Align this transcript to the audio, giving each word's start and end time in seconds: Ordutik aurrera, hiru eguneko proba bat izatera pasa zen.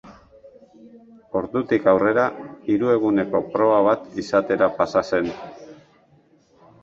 Ordutik 1.41 1.83
aurrera, 1.91 2.23
hiru 2.71 2.89
eguneko 2.95 3.41
proba 3.55 3.77
bat 3.89 4.07
izatera 4.23 4.71
pasa 4.79 5.05
zen. 5.13 5.29